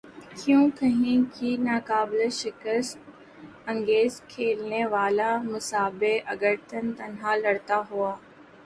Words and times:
کیونکہکی 0.37 1.51
ناقابل 1.67 2.21
شکست 2.41 2.97
اننگز 3.67 4.13
کھیلنے 4.31 4.83
والا 4.93 5.31
مصباح 5.51 6.15
اگر 6.33 6.53
تن 6.69 6.85
تنہا 6.97 7.31
لڑتا 7.43 7.77
ہوا 7.89 8.11